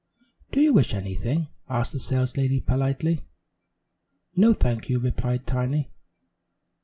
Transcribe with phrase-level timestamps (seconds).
[0.51, 3.21] "Do you wish anything?" asked the saleslady politely.
[4.35, 5.91] "No, thank you," replied Tiny.